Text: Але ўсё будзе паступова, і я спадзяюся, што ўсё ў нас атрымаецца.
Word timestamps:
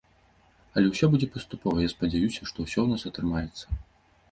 Але 0.79 0.87
ўсё 0.93 1.09
будзе 1.11 1.27
паступова, 1.35 1.77
і 1.85 1.87
я 1.87 1.93
спадзяюся, 1.95 2.41
што 2.49 2.57
ўсё 2.67 2.75
ў 2.83 2.87
нас 2.97 3.01
атрымаецца. 3.13 3.81